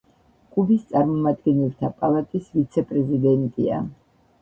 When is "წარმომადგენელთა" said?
0.93-1.93